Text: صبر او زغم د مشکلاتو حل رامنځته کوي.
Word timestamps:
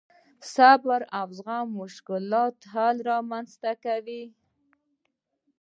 صبر 0.53 1.01
او 1.19 1.27
زغم 1.37 1.67
د 1.73 1.77
مشکلاتو 1.81 2.69
حل 2.73 2.97
رامنځته 3.11 3.71
کوي. 3.85 4.23